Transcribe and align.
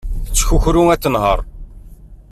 Tettkukru 0.25 0.83
ad 0.93 1.01
tenher. 1.01 1.39